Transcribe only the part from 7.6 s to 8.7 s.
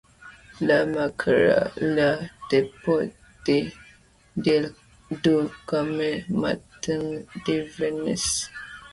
Venise.